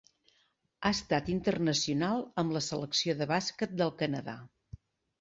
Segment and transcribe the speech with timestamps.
[0.81, 4.41] Ha estat internacional amb la selecció de bàsquet del Canadà.